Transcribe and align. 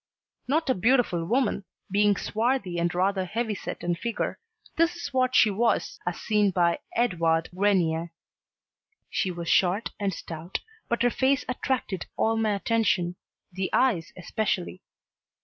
Not 0.47 0.67
a 0.67 0.73
beautiful 0.73 1.23
woman, 1.25 1.63
being 1.91 2.15
swarthy 2.17 2.79
and 2.79 2.91
rather 2.95 3.23
heavy 3.23 3.53
set 3.53 3.83
in 3.83 3.93
figure, 3.93 4.39
this 4.75 4.95
is 4.95 5.13
what 5.13 5.35
she 5.35 5.51
was, 5.51 5.99
as 6.07 6.19
seen 6.19 6.49
by 6.49 6.79
Edouard 6.95 7.49
Grenier: 7.55 8.11
She 9.11 9.29
was 9.29 9.47
short 9.47 9.91
and 9.99 10.11
stout, 10.11 10.61
but 10.89 11.03
her 11.03 11.11
face 11.11 11.45
attracted 11.47 12.07
all 12.17 12.35
my 12.35 12.55
attention, 12.55 13.15
the 13.53 13.69
eyes 13.73 14.11
especially. 14.17 14.81